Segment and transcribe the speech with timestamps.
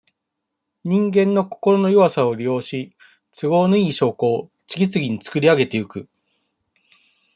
[0.83, 2.95] 人間の心の弱さを利用し、
[3.39, 6.09] 都合のいい証拠を、次々につくりあげてゆく。